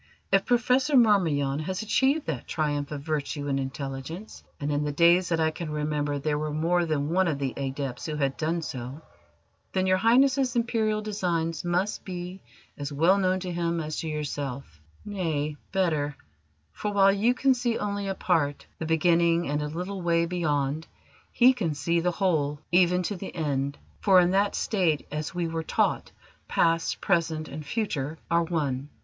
If 0.31 0.45
Professor 0.47 0.97
Marmion 0.97 1.59
has 1.59 1.83
achieved 1.83 2.25
that 2.25 2.47
triumph 2.47 2.89
of 2.91 3.03
virtue 3.03 3.47
and 3.47 3.59
intelligence 3.59 4.43
and 4.59 4.71
in 4.71 4.83
the 4.83 4.91
days 4.91 5.29
that 5.29 5.39
I 5.39 5.51
can 5.51 5.69
remember 5.69 6.17
there 6.17 6.39
were 6.39 6.49
more 6.49 6.87
than 6.87 7.09
one 7.11 7.27
of 7.27 7.37
the 7.37 7.53
adepts 7.55 8.07
who 8.07 8.15
had 8.15 8.35
done 8.35 8.63
so 8.63 9.03
then 9.73 9.85
Your 9.85 9.97
Highness's 9.97 10.55
Imperial 10.55 11.03
designs 11.03 11.63
must 11.63 12.03
be 12.03 12.41
as 12.79 12.91
well 12.91 13.19
known 13.19 13.39
to 13.41 13.51
him 13.51 13.79
as 13.79 13.97
to 13.99 14.07
yourself: 14.07 14.81
nay, 15.05 15.55
better, 15.71 16.17
for, 16.71 16.91
while 16.91 17.11
you 17.13 17.35
can 17.35 17.53
see 17.53 17.77
only 17.77 18.07
a 18.07 18.15
part, 18.15 18.65
the 18.79 18.87
beginning 18.87 19.47
and 19.47 19.61
a 19.61 19.67
little 19.67 20.01
way 20.01 20.25
beyond, 20.25 20.87
he 21.31 21.53
can 21.53 21.75
see 21.75 21.99
the 21.99 22.09
whole, 22.09 22.59
even 22.71 23.03
to 23.03 23.15
the 23.15 23.35
end; 23.35 23.77
for 23.99 24.19
in 24.19 24.31
that 24.31 24.55
state, 24.55 25.05
as 25.11 25.35
we 25.35 25.47
were 25.47 25.61
taught, 25.61 26.09
past, 26.47 27.01
present, 27.01 27.47
and 27.47 27.63
future 27.67 28.17
are 28.31 28.41
one. 28.41 28.89